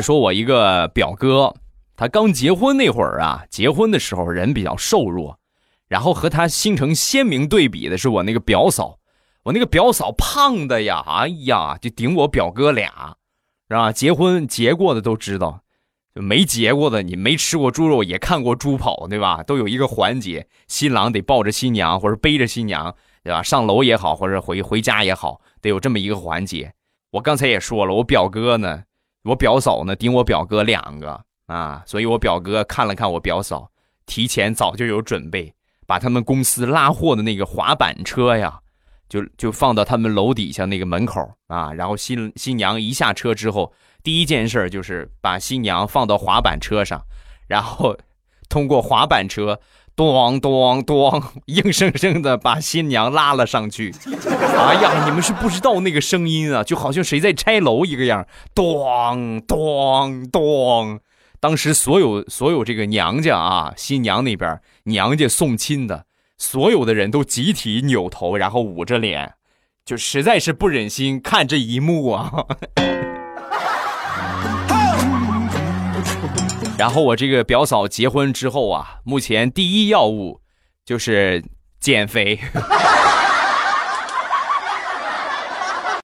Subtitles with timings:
[0.00, 1.54] 说我一个表哥，
[1.96, 5.38] 他刚结婚那会儿啊，结婚的时候人比较瘦弱，
[5.88, 8.98] 然后和他形成鲜明对比的是我那个表嫂，
[9.44, 13.16] 我那个表嫂胖的呀，哎呀，就顶我表哥俩，
[13.68, 13.92] 是吧？
[13.92, 15.62] 结婚结过的都知道，
[16.14, 19.42] 就没结过的，你没吃过猪肉也看过猪跑，对吧？
[19.42, 23.42] 都有一个环节，新郎得抱着新娘或者背着新娘，对吧？
[23.42, 26.72] 上楼也好，或者回回家也好，得有这么一个环节。
[27.12, 28.84] 我刚才也说了，我表哥呢，
[29.24, 33.70] 我表嫂呢，顶我表哥两个啊，所以我表哥看了看我表嫂，
[34.06, 35.54] 提前早就有准备，
[35.86, 38.60] 把他们公司拉货的那个滑板车呀，
[39.08, 43.72] 就就放到他们楼底下那个门口啊，然后新新娘一下车之后，
[44.02, 47.02] 第一件事就是把新娘放到滑板车上，
[47.46, 47.96] 然后
[48.48, 49.60] 通过滑板车。
[50.00, 53.94] 咚咚咚，硬生生的把新娘拉了上去。
[54.16, 58.26] 哎呀，你们是不知道那个声音啊，就好像谁在拆楼一个样。
[58.54, 61.00] 咚咚咚，
[61.38, 66.06] 当时所有所有这个娘家啊，新娘那边娘家送亲的
[66.38, 69.34] 所有的人都集体扭头，然后捂着脸，
[69.84, 72.46] 就实在是不忍心看这一幕啊。
[76.80, 80.40] 然后我这个表嫂结婚之后啊，目前第一要务
[80.82, 81.44] 就是
[81.78, 82.40] 减肥。